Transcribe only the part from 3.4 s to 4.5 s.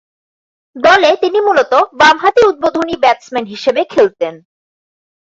হিসেবে খেলতেন।